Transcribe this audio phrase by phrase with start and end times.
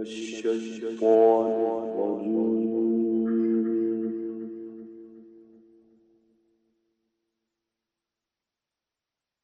[0.00, 1.60] الشيطان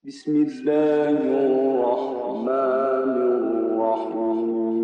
[0.06, 4.77] بسم الله الرحمن الرحيم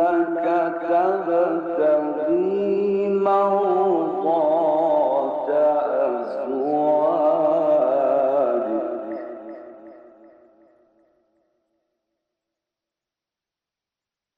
[0.00, 0.46] لك
[0.90, 2.40] تبتغي
[3.08, 4.30] مرضات
[6.00, 6.90] أزواجك.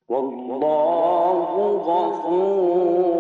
[0.09, 1.53] والله
[1.89, 3.12] غفور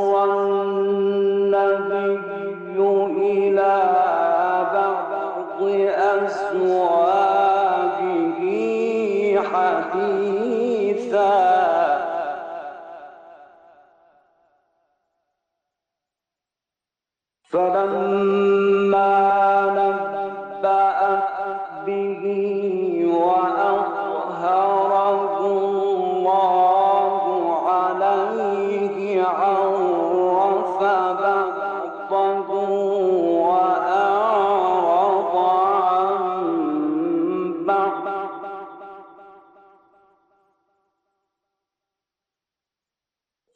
[0.00, 1.90] والنبي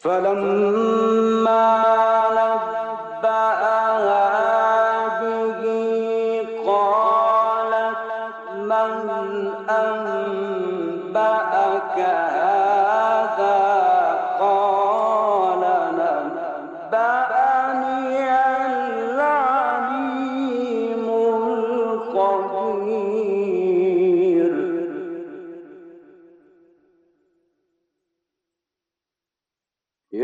[0.04, 2.03] فلما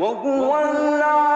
[0.00, 1.29] وهو العلي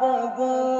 [0.00, 0.77] ربه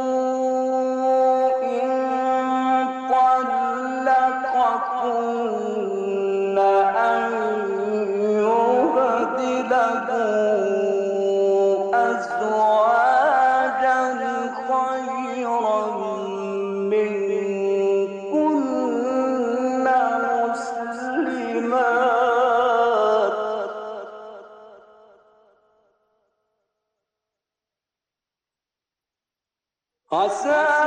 [30.18, 30.77] Passar.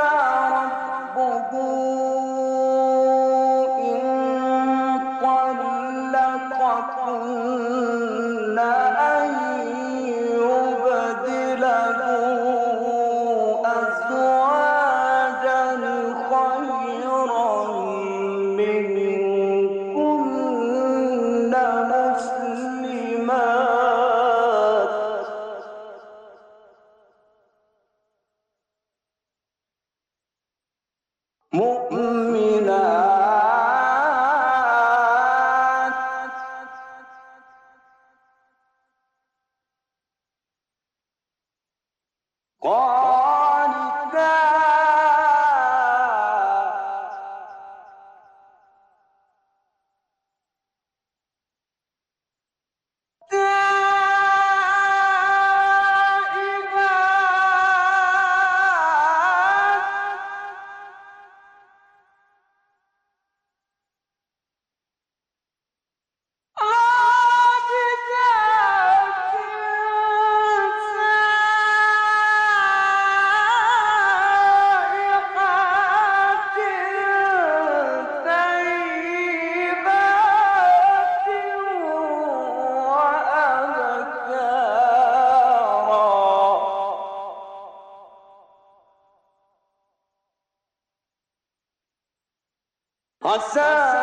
[93.53, 94.00] Hassan.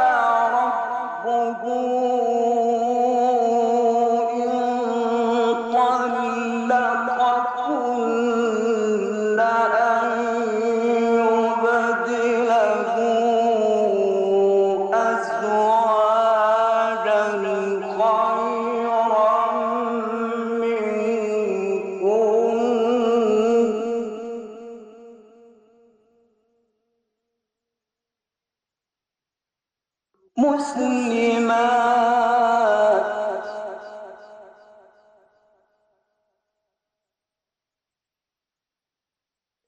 [30.38, 31.98] مسلمات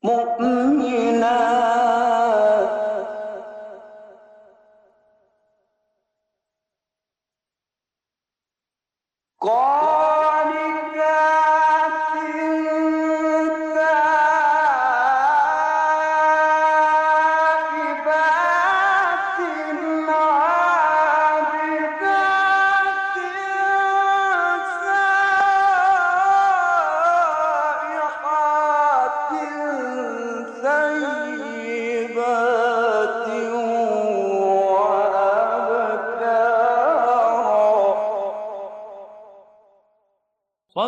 [0.02, 1.50] مؤمنات
[9.40, 10.09] قانتات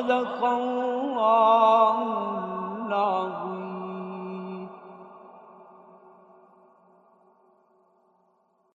[0.02, 1.61] صدق الله.